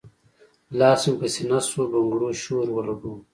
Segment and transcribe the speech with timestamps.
[0.77, 3.15] لاس مې پۀ سينه شو بنګړو شور اولګوو